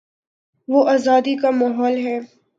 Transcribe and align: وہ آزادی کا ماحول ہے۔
وہ 0.67 0.79
آزادی 0.89 1.35
کا 1.35 1.49
ماحول 1.51 1.95
ہے۔ 2.05 2.17